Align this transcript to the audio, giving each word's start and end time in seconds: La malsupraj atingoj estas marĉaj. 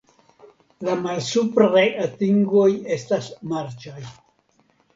La 0.87 0.95
malsupraj 1.01 1.85
atingoj 2.07 2.67
estas 2.99 3.31
marĉaj. 3.55 4.05